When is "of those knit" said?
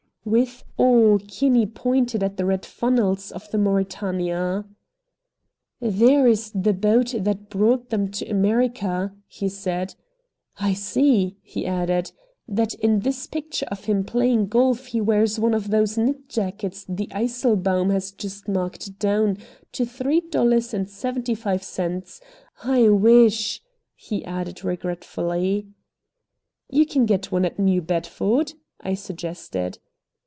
15.55-16.29